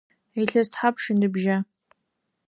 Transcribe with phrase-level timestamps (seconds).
[0.41, 1.57] Илъэс тхьапш ыныбжьа?